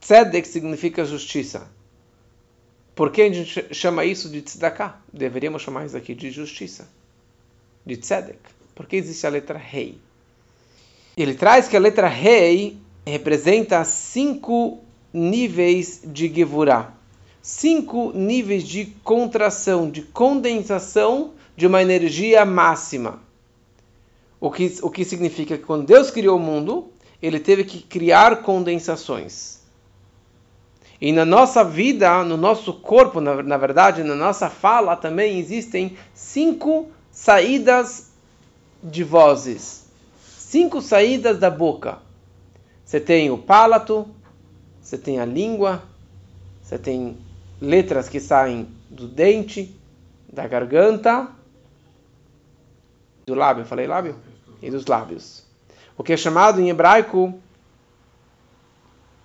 tzedek 0.00 0.46
significa 0.46 1.04
justiça. 1.04 1.68
Por 2.94 3.10
que 3.10 3.22
a 3.22 3.32
gente 3.32 3.74
chama 3.74 4.04
isso 4.04 4.28
de 4.28 4.40
tzedakah? 4.40 5.00
Deveríamos 5.12 5.62
chamar 5.62 5.86
isso 5.86 5.96
aqui 5.96 6.14
de 6.14 6.30
justiça, 6.30 6.88
de 7.84 7.96
tzedek. 7.96 8.38
Porque 8.76 8.94
existe 8.94 9.26
a 9.26 9.30
letra 9.30 9.58
rei. 9.58 9.98
Ele 11.16 11.34
traz 11.34 11.66
que 11.66 11.76
a 11.76 11.80
letra 11.80 12.06
rei 12.06 12.78
representa 13.04 13.82
cinco 13.84 14.78
níveis 15.12 16.00
de 16.06 16.32
Gevurah. 16.32 16.94
Cinco 17.42 18.12
níveis 18.14 18.62
de 18.62 18.86
contração, 19.02 19.90
de 19.90 20.02
condensação 20.02 21.32
de 21.56 21.66
uma 21.66 21.82
energia 21.82 22.44
máxima. 22.44 23.20
O 24.42 24.50
que, 24.50 24.76
o 24.82 24.90
que 24.90 25.04
significa 25.04 25.56
que 25.56 25.62
quando 25.62 25.86
Deus 25.86 26.10
criou 26.10 26.36
o 26.36 26.40
mundo, 26.40 26.90
ele 27.22 27.38
teve 27.38 27.62
que 27.62 27.80
criar 27.80 28.42
condensações. 28.42 29.60
E 31.00 31.12
na 31.12 31.24
nossa 31.24 31.62
vida, 31.62 32.24
no 32.24 32.36
nosso 32.36 32.72
corpo, 32.72 33.20
na, 33.20 33.40
na 33.40 33.56
verdade, 33.56 34.02
na 34.02 34.16
nossa 34.16 34.50
fala 34.50 34.96
também 34.96 35.38
existem 35.38 35.96
cinco 36.12 36.90
saídas 37.12 38.10
de 38.82 39.04
vozes, 39.04 39.86
cinco 40.20 40.82
saídas 40.82 41.38
da 41.38 41.48
boca. 41.48 41.98
Você 42.84 42.98
tem 42.98 43.30
o 43.30 43.38
palato, 43.38 44.08
você 44.80 44.98
tem 44.98 45.20
a 45.20 45.24
língua, 45.24 45.84
você 46.60 46.76
tem 46.76 47.16
letras 47.60 48.08
que 48.08 48.18
saem 48.18 48.66
do 48.90 49.06
dente, 49.06 49.72
da 50.32 50.48
garganta, 50.48 51.28
do 53.24 53.36
lábio, 53.36 53.64
falei 53.64 53.86
lábio? 53.86 54.31
E 54.62 54.70
dos 54.70 54.86
lábios. 54.86 55.42
O 55.96 56.04
que 56.04 56.12
é 56.12 56.16
chamado 56.16 56.60
em 56.60 56.70
hebraico 56.70 57.38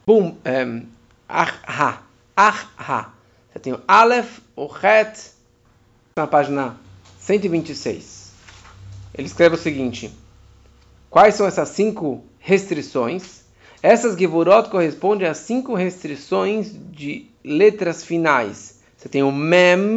bum, 0.05 0.35
um, 0.45 0.85
ah-ha, 1.27 2.01
ah-ha. 2.35 3.13
Você 3.51 3.59
tem 3.59 3.73
o 3.73 3.81
Aleph, 3.87 4.39
o 4.55 4.65
Het, 4.65 5.31
na 6.15 6.25
página 6.25 6.77
126. 7.19 8.31
Ele 9.13 9.27
escreve 9.27 9.55
o 9.55 9.59
seguinte: 9.59 10.11
Quais 11.09 11.35
são 11.35 11.45
essas 11.45 11.69
cinco 11.69 12.23
restrições? 12.39 13.41
Essas 13.83 14.17
Gevurot 14.17 14.69
correspondem 14.69 15.27
às 15.27 15.37
cinco 15.37 15.75
restrições 15.75 16.71
de 16.91 17.29
letras 17.43 18.03
finais. 18.03 18.79
Você 18.97 19.07
tem 19.09 19.23
o 19.23 19.31
Mem, 19.31 19.95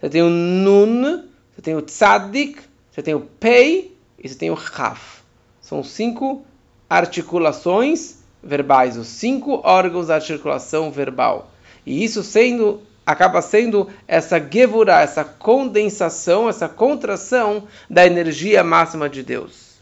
você 0.00 0.10
tem 0.10 0.22
o 0.22 0.28
Nun, 0.28 1.24
você 1.54 1.62
tem 1.62 1.74
o 1.74 1.82
Tzadik, 1.82 2.60
você 2.90 3.02
tem 3.02 3.14
o 3.14 3.20
Pei 3.20 3.97
e 4.18 4.28
você 4.28 4.34
tem 4.34 4.50
o 4.50 4.56
Chaf. 4.56 5.22
São 5.60 5.82
cinco 5.82 6.44
articulações 6.88 8.18
verbais, 8.42 8.96
os 8.96 9.06
cinco 9.08 9.60
órgãos 9.64 10.08
da 10.08 10.16
articulação 10.16 10.90
verbal. 10.90 11.50
E 11.84 12.04
isso 12.04 12.22
sendo 12.22 12.82
acaba 13.04 13.40
sendo 13.40 13.88
essa 14.06 14.38
gevura, 14.38 15.00
essa 15.00 15.24
condensação, 15.24 16.46
essa 16.46 16.68
contração 16.68 17.66
da 17.88 18.06
energia 18.06 18.62
máxima 18.62 19.08
de 19.08 19.22
Deus. 19.22 19.76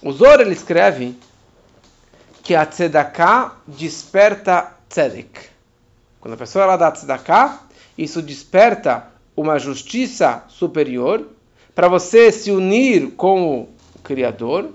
O 0.00 0.12
Zor 0.12 0.40
ele 0.40 0.52
escreve 0.52 1.16
que 2.44 2.54
a 2.54 2.64
tzedakah 2.64 3.56
desperta 3.66 4.72
tzedek. 4.88 5.48
Quando 6.20 6.34
a 6.34 6.36
pessoa 6.36 6.64
ela 6.64 6.76
dá 6.76 6.92
tzedakah, 6.92 7.62
isso 7.98 8.22
desperta 8.22 9.08
uma 9.36 9.58
justiça 9.58 10.44
superior 10.46 11.26
para 11.76 11.88
você 11.88 12.32
se 12.32 12.50
unir 12.50 13.10
com 13.16 13.60
o 13.60 13.68
Criador, 14.02 14.70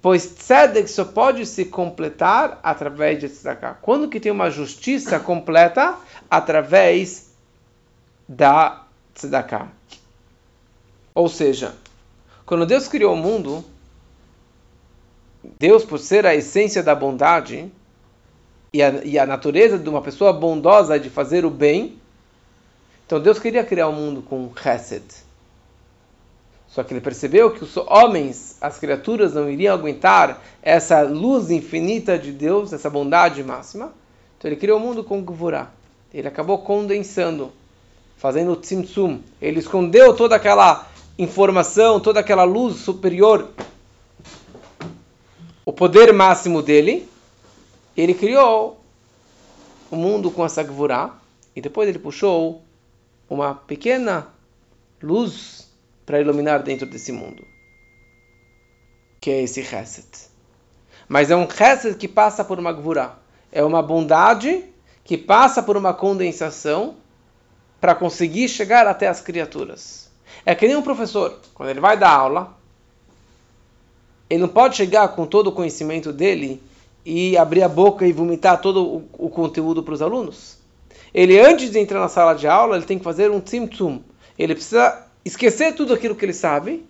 pois 0.00 0.24
tzedek 0.24 0.88
só 0.88 1.04
pode 1.04 1.44
se 1.44 1.64
completar 1.64 2.60
através 2.62 3.18
de 3.18 3.28
tzedakah. 3.28 3.74
Quando 3.82 4.08
que 4.08 4.20
tem 4.20 4.30
uma 4.30 4.48
justiça 4.48 5.18
completa? 5.18 5.96
Através 6.30 7.32
da 8.28 8.86
tzedakah. 9.12 9.66
Ou 11.12 11.28
seja, 11.28 11.74
quando 12.44 12.64
Deus 12.64 12.86
criou 12.86 13.14
o 13.14 13.16
mundo, 13.16 13.64
Deus, 15.58 15.84
por 15.84 15.98
ser 15.98 16.24
a 16.24 16.34
essência 16.36 16.80
da 16.80 16.94
bondade 16.94 17.68
e 18.72 18.80
a, 18.80 19.04
e 19.04 19.18
a 19.18 19.26
natureza 19.26 19.76
de 19.76 19.88
uma 19.88 20.00
pessoa 20.00 20.32
bondosa 20.32 20.96
de 20.96 21.10
fazer 21.10 21.44
o 21.44 21.50
bem, 21.50 21.98
então 23.04 23.20
Deus 23.20 23.40
queria 23.40 23.64
criar 23.64 23.88
o 23.88 23.90
um 23.90 23.94
mundo 23.94 24.22
com 24.22 24.52
chesed. 24.54 25.25
Só 26.68 26.82
que 26.82 26.92
ele 26.92 27.00
percebeu 27.00 27.50
que 27.50 27.64
os 27.64 27.76
homens, 27.76 28.56
as 28.60 28.78
criaturas, 28.78 29.34
não 29.34 29.48
iriam 29.48 29.74
aguentar 29.74 30.42
essa 30.60 31.02
luz 31.02 31.50
infinita 31.50 32.18
de 32.18 32.32
Deus, 32.32 32.72
essa 32.72 32.90
bondade 32.90 33.42
máxima. 33.42 33.92
Então 34.36 34.50
ele 34.50 34.60
criou 34.60 34.78
o 34.78 34.82
mundo 34.82 35.02
com 35.02 35.22
gvurah. 35.22 35.70
Ele 36.12 36.28
acabou 36.28 36.58
condensando, 36.58 37.52
fazendo 38.16 38.52
o 38.52 38.56
tzimtzum. 38.56 39.20
Ele 39.40 39.60
escondeu 39.60 40.14
toda 40.14 40.36
aquela 40.36 40.86
informação, 41.18 42.00
toda 42.00 42.20
aquela 42.20 42.44
luz 42.44 42.76
superior 42.76 43.48
o 45.66 45.72
poder 45.72 46.12
máximo 46.12 46.62
dele, 46.62 47.08
ele 47.96 48.14
criou 48.14 48.80
o 49.90 49.96
mundo 49.96 50.30
com 50.30 50.44
essa 50.44 50.62
gvurá, 50.62 51.18
e 51.56 51.60
depois 51.60 51.88
ele 51.88 51.98
puxou 51.98 52.62
uma 53.28 53.52
pequena 53.52 54.28
luz 55.02 55.65
para 56.06 56.20
iluminar 56.20 56.62
dentro 56.62 56.86
desse 56.86 57.10
mundo, 57.10 57.44
que 59.20 59.30
é 59.30 59.42
esse 59.42 59.64
chesed. 59.64 60.06
Mas 61.08 61.30
é 61.30 61.36
um 61.36 61.50
chesed 61.50 61.96
que 61.96 62.06
passa 62.06 62.44
por 62.44 62.58
uma 62.58 62.72
gvurá, 62.72 63.18
é 63.50 63.64
uma 63.64 63.82
bondade 63.82 64.64
que 65.04 65.18
passa 65.18 65.62
por 65.62 65.76
uma 65.76 65.92
condensação 65.92 66.96
para 67.80 67.94
conseguir 67.94 68.48
chegar 68.48 68.86
até 68.86 69.08
as 69.08 69.20
criaturas. 69.20 70.10
É 70.44 70.54
que 70.54 70.66
nem 70.66 70.76
um 70.76 70.82
professor, 70.82 71.38
quando 71.54 71.70
ele 71.70 71.80
vai 71.80 71.96
dar 71.96 72.10
aula, 72.10 72.56
ele 74.30 74.40
não 74.40 74.48
pode 74.48 74.76
chegar 74.76 75.08
com 75.08 75.26
todo 75.26 75.48
o 75.48 75.52
conhecimento 75.52 76.12
dele 76.12 76.62
e 77.04 77.36
abrir 77.36 77.62
a 77.62 77.68
boca 77.68 78.06
e 78.06 78.12
vomitar 78.12 78.60
todo 78.60 78.84
o, 78.84 79.08
o 79.26 79.28
conteúdo 79.28 79.82
para 79.82 79.94
os 79.94 80.02
alunos. 80.02 80.58
Ele, 81.14 81.38
antes 81.38 81.70
de 81.70 81.78
entrar 81.78 82.00
na 82.00 82.08
sala 82.08 82.34
de 82.34 82.48
aula, 82.48 82.76
ele 82.76 82.84
tem 82.84 82.98
que 82.98 83.04
fazer 83.04 83.30
um 83.30 83.40
tzimtzum. 83.40 84.00
Ele 84.36 84.54
precisa 84.54 85.05
esquecer 85.26 85.74
tudo 85.74 85.92
aquilo 85.92 86.14
que 86.14 86.24
ele 86.24 86.32
sabe 86.32 86.86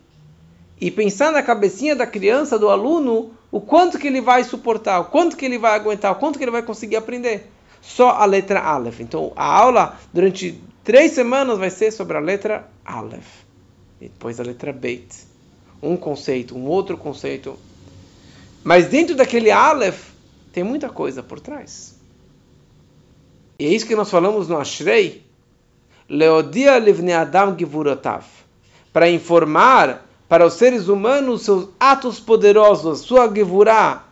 e 0.81 0.91
pensar 0.91 1.33
na 1.33 1.43
cabecinha 1.43 1.97
da 1.97 2.07
criança, 2.07 2.59
do 2.59 2.69
aluno, 2.69 3.33
o 3.51 3.61
quanto 3.61 3.99
que 3.99 4.07
ele 4.07 4.21
vai 4.21 4.45
suportar, 4.45 5.01
o 5.01 5.07
quanto 5.07 5.37
que 5.37 5.45
ele 5.45 5.59
vai 5.59 5.75
aguentar, 5.75 6.13
o 6.13 6.17
quanto 6.17 6.39
que 6.39 6.45
ele 6.45 6.51
vai 6.51 6.63
conseguir 6.63 6.97
aprender. 6.97 7.51
Só 7.81 8.11
a 8.11 8.25
letra 8.25 8.61
Aleph. 8.61 9.01
Então, 9.01 9.33
a 9.37 9.45
aula, 9.45 9.99
durante 10.13 10.61
três 10.85 11.13
semanas, 11.13 11.59
vai 11.59 11.71
ser 11.71 11.93
sobre 11.93 12.17
a 12.17 12.21
letra 12.21 12.69
Aleph. 12.85 13.45
E 14.01 14.09
depois 14.09 14.39
a 14.39 14.43
letra 14.43 14.73
Beit 14.73 15.27
um 15.83 15.97
conceito, 15.97 16.57
um 16.57 16.67
outro 16.67 16.97
conceito. 16.97 17.57
Mas 18.65 18.87
dentro 18.87 19.15
daquele 19.15 19.51
Aleph 19.51 20.11
tem 20.53 20.65
muita 20.65 20.89
coisa 20.89 21.23
por 21.23 21.41
trás. 21.41 21.95
E 23.59 23.67
é 23.67 23.69
isso 23.69 23.87
que 23.87 23.97
nós 23.97 24.11
falamos 24.11 24.49
no 24.49 24.59
Ashrei. 24.59 25.25
Leodia 26.09 26.79
livne 26.79 27.13
Adam 27.13 27.57
givurotav. 27.59 28.25
Para 28.93 29.11
informar 29.11 30.07
para 30.29 30.47
os 30.47 30.55
seres 30.55 30.89
humanos 30.89 31.43
seus 31.43 31.69
atos 31.79 32.19
poderosos, 32.19 33.01
sua 33.01 33.33
gevurá. 33.33 34.05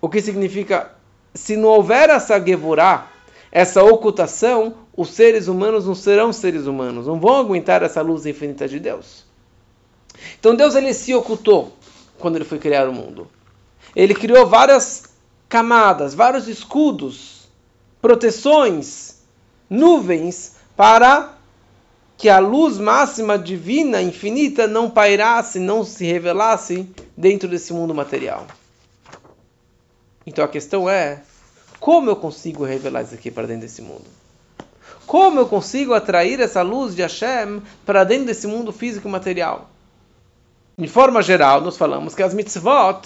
O 0.00 0.08
que 0.08 0.20
significa, 0.20 0.92
se 1.34 1.56
não 1.56 1.68
houver 1.70 2.10
essa 2.10 2.40
gevurá, 2.44 3.08
essa 3.50 3.82
ocultação, 3.82 4.74
os 4.96 5.10
seres 5.10 5.48
humanos 5.48 5.86
não 5.86 5.94
serão 5.94 6.32
seres 6.32 6.66
humanos, 6.66 7.06
não 7.06 7.18
vão 7.18 7.36
aguentar 7.36 7.82
essa 7.82 8.02
luz 8.02 8.26
infinita 8.26 8.68
de 8.68 8.78
Deus. 8.78 9.24
Então 10.38 10.54
Deus 10.54 10.74
ele 10.74 10.92
se 10.92 11.14
ocultou 11.14 11.72
quando 12.18 12.36
ele 12.36 12.44
foi 12.44 12.58
criar 12.58 12.88
o 12.88 12.92
mundo. 12.92 13.28
Ele 13.94 14.14
criou 14.14 14.46
várias 14.46 15.04
camadas, 15.48 16.14
vários 16.14 16.46
escudos, 16.46 17.48
proteções, 18.00 19.22
nuvens 19.68 20.57
para 20.78 21.34
que 22.16 22.28
a 22.28 22.38
luz 22.38 22.78
máxima 22.78 23.36
divina, 23.36 24.00
infinita, 24.00 24.68
não 24.68 24.88
pairasse, 24.88 25.58
não 25.58 25.82
se 25.82 26.06
revelasse 26.06 26.88
dentro 27.16 27.48
desse 27.48 27.72
mundo 27.72 27.92
material. 27.92 28.46
Então 30.24 30.44
a 30.44 30.48
questão 30.48 30.88
é: 30.88 31.20
como 31.80 32.08
eu 32.08 32.14
consigo 32.14 32.64
revelar 32.64 33.02
isso 33.02 33.14
aqui 33.14 33.28
para 33.28 33.48
dentro 33.48 33.62
desse 33.62 33.82
mundo? 33.82 34.04
Como 35.04 35.40
eu 35.40 35.48
consigo 35.48 35.94
atrair 35.94 36.38
essa 36.38 36.62
luz 36.62 36.94
de 36.94 37.02
Hashem 37.02 37.60
para 37.84 38.04
dentro 38.04 38.26
desse 38.26 38.46
mundo 38.46 38.72
físico 38.72 39.08
e 39.08 39.10
material? 39.10 39.68
de 40.78 40.86
forma 40.86 41.20
geral, 41.22 41.60
nós 41.60 41.76
falamos 41.76 42.14
que 42.14 42.22
as 42.22 42.32
mitzvot 42.32 43.00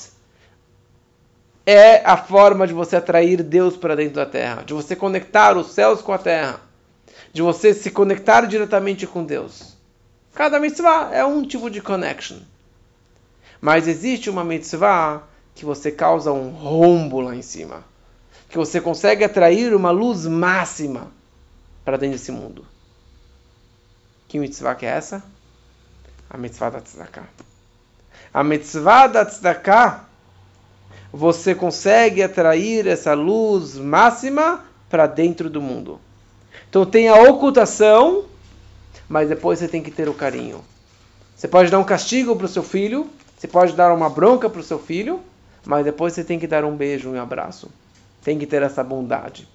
é 1.64 2.04
a 2.04 2.18
forma 2.18 2.66
de 2.66 2.74
você 2.74 2.96
atrair 2.96 3.42
Deus 3.42 3.78
para 3.78 3.96
dentro 3.96 4.16
da 4.16 4.26
terra, 4.26 4.62
de 4.62 4.74
você 4.74 4.94
conectar 4.94 5.56
os 5.56 5.68
céus 5.68 6.02
com 6.02 6.12
a 6.12 6.18
terra, 6.18 6.60
de 7.32 7.40
você 7.40 7.72
se 7.72 7.90
conectar 7.90 8.46
diretamente 8.46 9.06
com 9.06 9.24
Deus. 9.24 9.74
Cada 10.34 10.60
mitzvah 10.60 11.10
é 11.12 11.24
um 11.24 11.42
tipo 11.46 11.70
de 11.70 11.80
connection. 11.80 12.38
Mas 13.60 13.88
existe 13.88 14.28
uma 14.28 14.44
mitzvah 14.44 15.22
que 15.54 15.64
você 15.64 15.90
causa 15.90 16.32
um 16.32 16.50
rombo 16.50 17.20
lá 17.20 17.34
em 17.34 17.42
cima, 17.42 17.84
que 18.48 18.58
você 18.58 18.80
consegue 18.80 19.24
atrair 19.24 19.74
uma 19.74 19.90
luz 19.90 20.26
máxima 20.26 21.12
para 21.84 21.96
dentro 21.96 22.18
desse 22.18 22.32
mundo. 22.32 22.66
Que 24.28 24.38
mitzvah 24.38 24.74
que 24.74 24.86
é 24.86 24.90
essa? 24.90 25.22
A 26.28 26.36
mitzvah 26.36 26.70
da 26.70 26.80
tzedakah. 26.80 27.28
A 28.32 28.42
mitzvah 28.42 29.06
da 29.06 29.24
tzedakah, 29.26 30.06
você 31.12 31.54
consegue 31.54 32.22
atrair 32.22 32.86
essa 32.86 33.12
luz 33.12 33.76
máxima 33.76 34.64
para 34.88 35.06
dentro 35.06 35.50
do 35.50 35.60
mundo. 35.60 36.00
Então 36.72 36.86
tem 36.86 37.06
a 37.06 37.16
ocultação, 37.24 38.24
mas 39.06 39.28
depois 39.28 39.58
você 39.58 39.68
tem 39.68 39.82
que 39.82 39.90
ter 39.90 40.08
o 40.08 40.14
carinho. 40.14 40.64
Você 41.36 41.46
pode 41.46 41.70
dar 41.70 41.78
um 41.78 41.84
castigo 41.84 42.34
para 42.34 42.46
o 42.46 42.48
seu 42.48 42.62
filho, 42.62 43.10
você 43.36 43.46
pode 43.46 43.74
dar 43.74 43.92
uma 43.92 44.08
bronca 44.08 44.48
para 44.48 44.62
o 44.62 44.64
seu 44.64 44.78
filho, 44.78 45.20
mas 45.66 45.84
depois 45.84 46.14
você 46.14 46.24
tem 46.24 46.38
que 46.38 46.46
dar 46.46 46.64
um 46.64 46.74
beijo, 46.74 47.10
um 47.10 47.20
abraço. 47.20 47.70
Tem 48.24 48.38
que 48.38 48.46
ter 48.46 48.62
essa 48.62 48.82
bondade. 48.82 49.46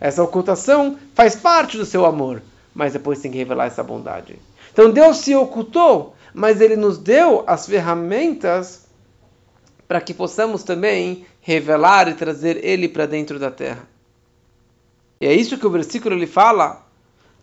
Essa 0.00 0.22
ocultação 0.22 0.96
faz 1.14 1.36
parte 1.36 1.76
do 1.76 1.84
seu 1.84 2.06
amor, 2.06 2.40
mas 2.74 2.94
depois 2.94 3.20
tem 3.20 3.30
que 3.30 3.36
revelar 3.36 3.66
essa 3.66 3.84
bondade. 3.84 4.38
Então 4.72 4.90
Deus 4.90 5.18
se 5.18 5.34
ocultou, 5.34 6.16
mas 6.32 6.62
Ele 6.62 6.76
nos 6.76 6.96
deu 6.96 7.44
as 7.46 7.66
ferramentas 7.66 8.86
para 9.86 10.00
que 10.00 10.14
possamos 10.14 10.62
também 10.62 11.26
revelar 11.42 12.08
e 12.08 12.14
trazer 12.14 12.64
Ele 12.64 12.88
para 12.88 13.04
dentro 13.04 13.38
da 13.38 13.50
terra. 13.50 13.91
E 15.22 15.26
é 15.26 15.32
isso 15.32 15.56
que 15.56 15.64
o 15.64 15.70
versículo 15.70 16.16
ele 16.16 16.26
fala. 16.26 16.84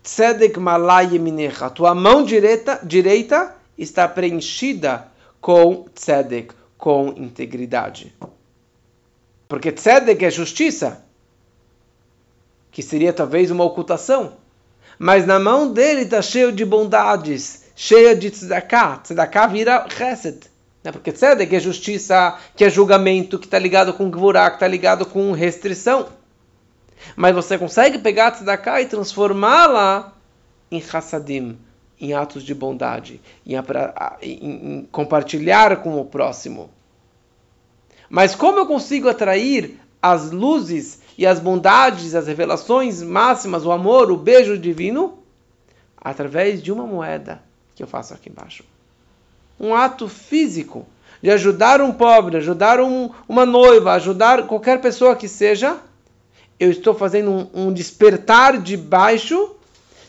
Tzedek 0.02 0.60
malay 0.60 1.14
yeminecha. 1.14 1.70
Tua 1.70 1.94
mão 1.94 2.22
direita, 2.22 2.78
direita 2.82 3.56
está 3.78 4.06
preenchida 4.06 5.08
com 5.40 5.86
tzedek, 5.94 6.52
com 6.76 7.14
integridade. 7.16 8.14
Porque 9.48 9.72
tzedek 9.72 10.22
é 10.22 10.30
justiça, 10.30 11.02
que 12.70 12.82
seria 12.82 13.14
talvez 13.14 13.50
uma 13.50 13.64
ocultação. 13.64 14.34
Mas 14.98 15.26
na 15.26 15.38
mão 15.38 15.72
dele 15.72 16.02
está 16.02 16.20
cheio 16.20 16.52
de 16.52 16.66
bondades, 16.66 17.64
cheia 17.74 18.14
de 18.14 18.30
tzedakah. 18.30 18.98
Tzedakah 18.98 19.46
vira 19.46 19.86
chesed. 19.88 20.40
Né? 20.84 20.92
Porque 20.92 21.12
tzedek 21.12 21.56
é 21.56 21.58
justiça, 21.58 22.38
que 22.54 22.62
é 22.62 22.68
julgamento, 22.68 23.38
que 23.38 23.46
está 23.46 23.58
ligado 23.58 23.94
com 23.94 24.10
gvurah, 24.10 24.50
que 24.50 24.56
está 24.56 24.68
ligado 24.68 25.06
com 25.06 25.32
restrição. 25.32 26.19
Mas 27.16 27.34
você 27.34 27.58
consegue 27.58 27.98
pegar 27.98 28.28
a 28.28 28.30
tzedakah 28.32 28.80
e 28.80 28.86
transformá-la 28.86 30.12
em 30.70 30.82
hassadim, 30.92 31.58
em 32.00 32.12
atos 32.12 32.42
de 32.42 32.54
bondade, 32.54 33.20
em, 33.46 33.54
em, 34.22 34.78
em 34.78 34.88
compartilhar 34.90 35.82
com 35.82 36.00
o 36.00 36.04
próximo. 36.04 36.70
Mas 38.08 38.34
como 38.34 38.58
eu 38.58 38.66
consigo 38.66 39.08
atrair 39.08 39.78
as 40.02 40.30
luzes 40.30 41.00
e 41.16 41.26
as 41.26 41.38
bondades, 41.38 42.14
as 42.14 42.26
revelações 42.26 43.02
máximas, 43.02 43.64
o 43.64 43.72
amor, 43.72 44.10
o 44.10 44.16
beijo 44.16 44.58
divino? 44.58 45.18
Através 45.96 46.62
de 46.62 46.72
uma 46.72 46.86
moeda 46.86 47.42
que 47.74 47.82
eu 47.82 47.86
faço 47.86 48.14
aqui 48.14 48.30
embaixo. 48.30 48.64
Um 49.58 49.74
ato 49.74 50.08
físico 50.08 50.86
de 51.22 51.30
ajudar 51.30 51.82
um 51.82 51.92
pobre, 51.92 52.38
ajudar 52.38 52.80
um, 52.80 53.10
uma 53.28 53.44
noiva, 53.44 53.92
ajudar 53.92 54.46
qualquer 54.46 54.80
pessoa 54.80 55.14
que 55.14 55.28
seja 55.28 55.78
eu 56.60 56.70
estou 56.70 56.92
fazendo 56.92 57.30
um, 57.30 57.48
um 57.54 57.72
despertar 57.72 58.60
de 58.60 58.76
baixo 58.76 59.56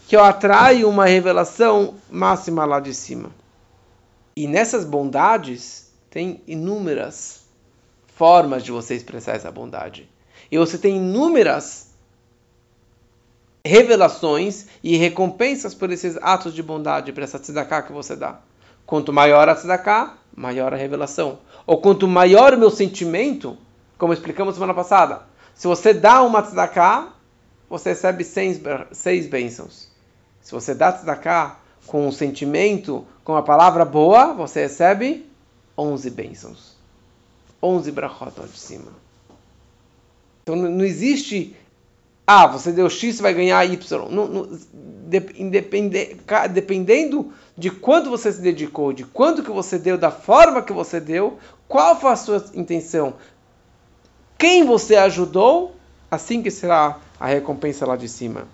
que 0.05 0.17
eu 0.17 0.21
atraio 0.21 0.89
uma 0.89 1.05
revelação 1.05 1.95
máxima 2.09 2.65
lá 2.65 2.81
de 2.81 2.93
cima. 2.93 3.31
E 4.35 4.45
nessas 4.47 4.83
bondades 4.83 5.89
tem 6.09 6.41
inúmeras 6.45 7.45
formas 8.17 8.65
de 8.65 8.71
você 8.71 8.93
expressar 8.95 9.37
essa 9.37 9.49
bondade. 9.49 10.09
E 10.51 10.57
você 10.57 10.77
tem 10.77 10.97
inúmeras 10.97 11.91
revelações 13.63 14.65
e 14.83 14.97
recompensas 14.97 15.73
por 15.73 15.89
esses 15.89 16.17
atos 16.17 16.53
de 16.53 16.61
bondade, 16.61 17.13
por 17.13 17.23
essa 17.23 17.39
tzedakah 17.39 17.83
que 17.83 17.93
você 17.93 18.13
dá. 18.13 18.41
Quanto 18.85 19.13
maior 19.13 19.47
a 19.47 19.55
tzedakah, 19.55 20.17
maior 20.35 20.73
a 20.73 20.77
revelação. 20.77 21.39
Ou 21.65 21.79
quanto 21.79 22.09
maior 22.09 22.53
o 22.53 22.57
meu 22.57 22.69
sentimento, 22.69 23.57
como 23.97 24.11
explicamos 24.11 24.55
semana 24.55 24.73
passada, 24.73 25.30
se 25.55 25.67
você 25.67 25.93
dá 25.93 26.21
uma 26.23 26.41
tzedakah, 26.41 27.13
você 27.69 27.89
recebe 27.89 28.23
seis, 28.23 28.59
seis 28.91 29.27
bênçãos. 29.27 29.87
Se 30.41 30.51
você 30.51 30.73
dá 30.73 30.91
tzedakah 30.91 31.57
com 31.87 32.07
um 32.07 32.11
sentimento, 32.11 33.05
com 33.23 33.35
a 33.35 33.43
palavra 33.43 33.85
boa, 33.85 34.33
você 34.33 34.61
recebe 34.61 35.29
onze 35.77 36.09
bênçãos. 36.09 36.75
Onze 37.61 37.91
brachot 37.91 38.33
lá 38.37 38.45
de 38.45 38.59
cima. 38.59 38.91
Então 40.43 40.55
não 40.55 40.83
existe, 40.83 41.55
ah, 42.25 42.47
você 42.47 42.71
deu 42.71 42.89
X, 42.89 43.19
vai 43.19 43.33
ganhar 43.33 43.63
Y. 43.63 44.09
Não, 44.09 44.27
não, 44.27 44.59
dependendo 46.49 47.33
de 47.55 47.69
quanto 47.69 48.09
você 48.09 48.31
se 48.31 48.41
dedicou, 48.41 48.91
de 48.91 49.03
quanto 49.03 49.43
que 49.43 49.51
você 49.51 49.77
deu, 49.77 49.97
da 49.97 50.09
forma 50.09 50.61
que 50.61 50.73
você 50.73 50.99
deu, 50.99 51.37
qual 51.67 51.99
foi 51.99 52.11
a 52.11 52.15
sua 52.15 52.45
intenção, 52.53 53.13
quem 54.41 54.65
você 54.65 54.95
ajudou, 54.95 55.75
assim 56.09 56.41
que 56.41 56.49
será 56.49 56.97
a 57.19 57.27
recompensa 57.27 57.85
lá 57.85 57.95
de 57.95 58.09
cima. 58.09 58.47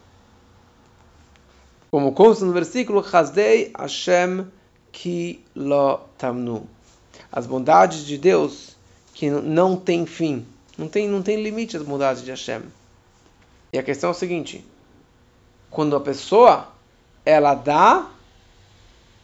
Como 1.89 2.11
consta 2.11 2.43
no 2.43 2.51
versículo, 2.51 2.99
Hazdei 3.09 3.71
Hashem 3.79 4.47
ki 4.91 5.45
lo 5.55 6.01
tamnu. 6.17 6.67
As 7.31 7.47
bondades 7.47 8.05
de 8.05 8.17
Deus 8.17 8.75
que 9.13 9.29
não 9.29 9.77
tem 9.77 10.05
fim, 10.05 10.45
não 10.77 10.89
tem, 10.89 11.07
não 11.07 11.21
tem 11.21 11.41
limite 11.41 11.77
as 11.77 11.83
bondades 11.83 12.21
de 12.21 12.31
Hashem. 12.31 12.63
E 13.71 13.79
a 13.79 13.83
questão 13.83 14.09
é 14.09 14.11
o 14.11 14.13
seguinte: 14.13 14.65
quando 15.71 15.95
a 15.95 16.01
pessoa 16.01 16.67
ela 17.25 17.55
dá, 17.55 18.11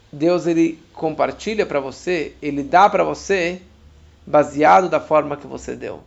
Deus 0.09 0.47
ele 0.47 0.79
compartilha 0.93 1.65
para 1.65 1.81
você, 1.81 2.37
ele 2.41 2.63
dá 2.63 2.89
para 2.89 3.03
você 3.03 3.61
baseado 4.25 4.87
da 4.87 5.01
forma 5.01 5.35
que 5.35 5.45
você 5.45 5.75
deu. 5.75 6.01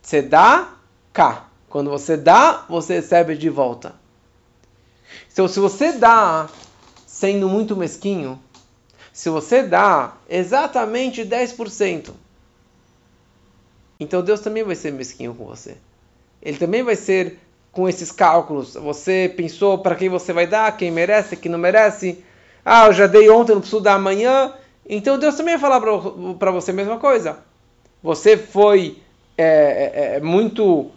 Você 0.00 0.22
dá 0.22 0.74
cá. 1.12 1.48
Quando 1.68 1.90
você 1.90 2.16
dá, 2.16 2.64
você 2.68 2.94
recebe 2.94 3.36
de 3.36 3.48
volta. 3.48 3.94
Então, 5.32 5.46
se 5.46 5.60
você 5.60 5.92
dá 5.92 6.48
sendo 7.06 7.48
muito 7.48 7.76
mesquinho, 7.76 8.40
se 9.12 9.28
você 9.28 9.62
dá 9.62 10.14
exatamente 10.28 11.24
10%, 11.24 12.10
então 14.00 14.22
Deus 14.22 14.40
também 14.40 14.64
vai 14.64 14.74
ser 14.74 14.92
mesquinho 14.92 15.34
com 15.34 15.44
você. 15.44 15.76
Ele 16.42 16.56
também 16.56 16.82
vai 16.82 16.96
ser 16.96 17.38
com 17.70 17.88
esses 17.88 18.10
cálculos. 18.10 18.74
Você 18.74 19.32
pensou 19.36 19.78
para 19.78 19.94
quem 19.94 20.08
você 20.08 20.32
vai 20.32 20.46
dar, 20.46 20.76
quem 20.76 20.90
merece, 20.90 21.36
quem 21.36 21.52
não 21.52 21.58
merece. 21.58 22.24
Ah, 22.64 22.86
eu 22.86 22.92
já 22.92 23.06
dei 23.06 23.28
ontem, 23.28 23.52
não 23.52 23.60
preciso 23.60 23.82
dar 23.82 23.94
amanhã. 23.94 24.54
Então 24.88 25.18
Deus 25.18 25.36
também 25.36 25.56
vai 25.56 25.60
falar 25.60 25.80
para 26.38 26.50
você 26.50 26.70
a 26.70 26.74
mesma 26.74 26.98
coisa. 26.98 27.38
Você 28.02 28.36
foi 28.36 29.02
é, 29.40 30.12
é, 30.12 30.16
é, 30.16 30.20
muito 30.20 30.90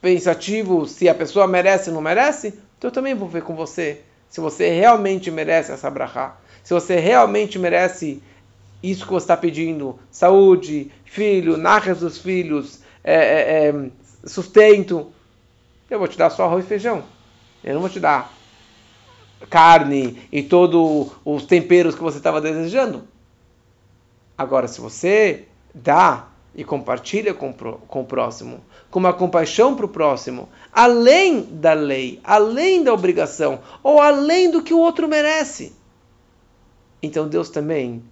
pensativo 0.00 0.86
se 0.86 1.08
a 1.08 1.14
pessoa 1.14 1.48
merece 1.48 1.90
ou 1.90 1.94
não 1.94 2.00
merece, 2.00 2.54
então 2.76 2.88
eu 2.88 2.92
também 2.92 3.14
vou 3.14 3.28
ver 3.28 3.42
com 3.42 3.56
você 3.56 4.02
se 4.28 4.40
você 4.40 4.70
realmente 4.70 5.30
merece 5.30 5.72
essa 5.72 5.90
brachá, 5.90 6.36
se 6.62 6.72
você 6.72 6.96
realmente 6.96 7.58
merece 7.58 8.22
isso 8.82 9.04
que 9.04 9.12
você 9.12 9.24
está 9.24 9.36
pedindo, 9.36 9.98
saúde, 10.10 10.92
filho, 11.04 11.56
narras 11.56 12.00
dos 12.00 12.18
filhos, 12.18 12.80
é, 13.02 13.14
é, 13.14 13.68
é, 13.68 13.90
sustento, 14.24 15.10
eu 15.90 15.98
vou 15.98 16.06
te 16.06 16.16
dar 16.16 16.30
só 16.30 16.44
arroz 16.44 16.64
e 16.64 16.68
feijão. 16.68 17.02
Eu 17.64 17.74
não 17.74 17.80
vou 17.80 17.90
te 17.90 17.98
dar 17.98 18.32
carne 19.50 20.22
e 20.30 20.42
todos 20.42 21.10
os 21.24 21.44
temperos 21.44 21.94
que 21.94 22.02
você 22.02 22.18
estava 22.18 22.40
desejando. 22.40 23.08
Agora, 24.36 24.68
se 24.68 24.80
você 24.80 25.46
dá 25.74 26.28
e 26.58 26.64
compartilha 26.64 27.32
com, 27.32 27.52
com 27.52 28.00
o 28.00 28.04
próximo, 28.04 28.64
com 28.90 28.98
uma 28.98 29.12
compaixão 29.12 29.76
para 29.76 29.86
o 29.86 29.88
próximo, 29.88 30.48
além 30.72 31.42
da 31.42 31.72
lei, 31.72 32.20
além 32.24 32.82
da 32.82 32.92
obrigação, 32.92 33.60
ou 33.80 34.00
além 34.00 34.50
do 34.50 34.60
que 34.60 34.74
o 34.74 34.78
outro 34.80 35.06
merece. 35.06 35.72
Então 37.00 37.28
Deus 37.28 37.48
também 37.48 38.02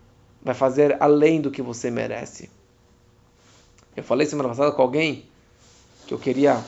vai 0.41 0.55
fazer 0.55 0.97
além 1.01 1.41
do 1.41 1.51
que 1.51 1.61
você 1.61 1.91
merece. 1.91 2.49
Eu 3.97 4.05
falei 4.05 4.29
semana 4.29 4.51
passada 4.51 4.71
com 4.71 4.81
alguém 4.81 5.25
que 6.07 6.15
eu 6.15 6.19
queria 6.19 6.63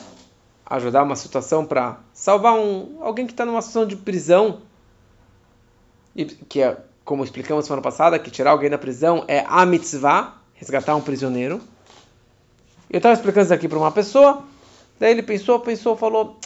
ajudar 0.66 1.04
uma 1.04 1.14
situação 1.14 1.64
para 1.64 2.00
salvar 2.12 2.54
um, 2.54 2.98
alguém 3.02 3.24
que 3.24 3.32
está 3.32 3.46
numa 3.46 3.62
situação 3.62 3.86
de 3.86 3.94
prisão, 3.94 4.62
e 6.16 6.24
que 6.24 6.60
é, 6.60 6.76
como 7.04 7.22
explicamos 7.22 7.66
semana 7.66 7.82
passada, 7.82 8.18
que 8.18 8.32
tirar 8.32 8.50
alguém 8.50 8.68
da 8.68 8.78
prisão 8.78 9.24
é 9.28 9.44
a 9.46 9.64
mitzvah, 9.64 10.37
resgatar 10.58 10.94
um 10.96 11.00
prisioneiro. 11.00 11.60
Eu 12.90 12.98
estava 12.98 13.14
explicando 13.14 13.44
isso 13.46 13.54
aqui 13.54 13.68
para 13.68 13.78
uma 13.78 13.92
pessoa, 13.92 14.44
daí 14.98 15.12
ele 15.12 15.22
pensou, 15.22 15.60
pensou, 15.60 15.96
falou: 15.96 16.38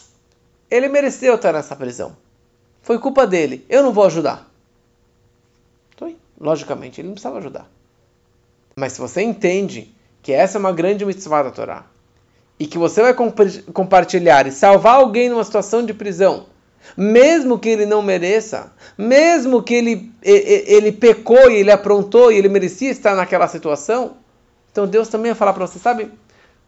ele 0.71 0.89
mereceu 0.89 1.35
estar 1.35 1.53
nessa 1.53 1.75
prisão. 1.75 2.17
Foi 2.83 2.99
culpa 2.99 3.27
dele, 3.27 3.65
eu 3.69 3.83
não 3.83 3.93
vou 3.93 4.05
ajudar. 4.05 4.49
Então, 5.95 6.15
logicamente, 6.39 7.01
ele 7.01 7.09
não 7.09 7.15
precisava 7.15 7.39
ajudar. 7.39 7.71
Mas 8.77 8.93
se 8.93 9.01
você 9.01 9.23
entende 9.23 9.95
que 10.23 10.33
essa 10.33 10.59
é 10.59 10.61
uma 10.61 10.73
grande 10.73 11.05
mitzvah 11.05 11.43
da 11.43 11.51
Torá, 11.51 11.87
e 12.59 12.67
que 12.67 12.79
você 12.79 13.03
vai 13.03 13.15
comp 13.15 13.39
compartilhar 13.73 14.47
e 14.47 14.53
salvar 14.53 14.97
alguém 14.97 15.29
numa 15.29 15.45
situação 15.45 15.85
de 15.85 15.93
prisão, 15.93 16.47
mesmo 16.97 17.59
que 17.59 17.69
ele 17.69 17.87
não 17.87 18.03
mereça, 18.03 18.73
mesmo 18.97 19.63
que 19.63 19.75
ele, 19.75 20.13
ele, 20.23 20.93
pecou 20.93 21.51
e 21.51 21.57
ele 21.57 21.71
aprontou 21.71 22.31
e 22.31 22.37
ele 22.37 22.49
merecia 22.49 22.91
estar 22.91 23.15
naquela 23.15 23.49
situação, 23.49 24.17
Então 24.71 24.87
Deus 24.87 25.09
também 25.09 25.31
ia 25.31 25.35
falar 25.35 25.53
para 25.53 25.67
você, 25.67 25.79
sabe? 25.79 26.11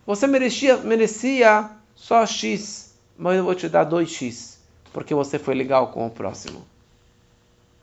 Você 0.07 0.27
merecia, 0.27 0.77
merecia 0.79 1.71
só 1.95 2.27
X, 2.27 2.95
mas 3.17 3.37
eu 3.37 3.45
vou 3.45 3.55
te 3.55 3.69
dar 3.69 3.89
2X, 3.89 4.57
porque 4.93 5.15
você 5.15 5.39
foi 5.39 5.55
legal 5.55 5.89
com 5.89 6.07
o 6.07 6.11
próximo. 6.11 6.65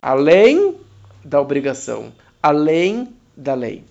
Além 0.01 0.77
da 1.23 1.39
obrigação, 1.39 2.11
além 2.41 3.13
da 3.35 3.53
lei. 3.53 3.83